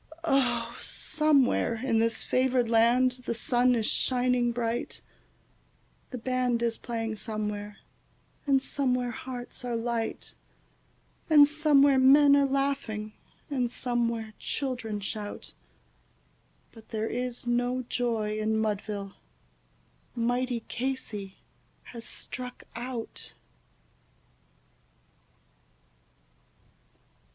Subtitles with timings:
[0.23, 5.03] Oh, somewhere in this favoured land the sun is shining bright,
[6.09, 7.77] The band is playing somewhere,
[8.47, 10.35] and somewhere hearts are light,
[11.29, 13.13] And somewhere men are laughing,
[13.47, 15.53] and somewhere children shout;
[16.71, 19.13] But there is no joy in Mudville
[20.15, 21.35] mighty Casey
[21.83, 23.35] has struck out.